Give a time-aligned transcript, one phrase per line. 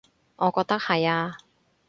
[0.37, 1.37] 我覺得係呀